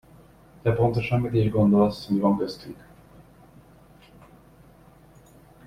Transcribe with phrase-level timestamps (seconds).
[0.63, 2.77] Te pontosan mit is gondolsz, mi van köztünk?